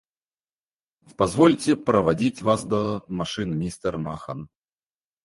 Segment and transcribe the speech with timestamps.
[1.15, 4.49] Позвольте проводить вас до машины, мистер Махон.